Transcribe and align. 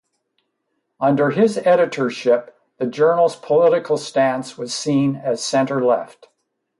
Under 0.99 1.29
his 1.29 1.59
editorship 1.59 2.59
the 2.79 2.87
journal's 2.87 3.35
political 3.35 3.97
stance 3.99 4.57
was 4.57 4.73
seen 4.73 5.15
as 5.17 5.43
centre-left. 5.43 6.27